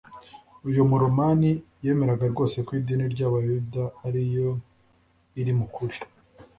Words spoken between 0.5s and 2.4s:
uyu muromani yemeraga